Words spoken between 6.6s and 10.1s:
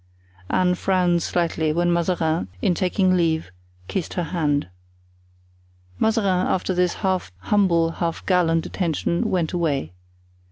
this half humble, half gallant attention, went away.